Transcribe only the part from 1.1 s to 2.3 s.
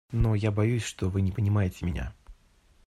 вы не понимаете меня.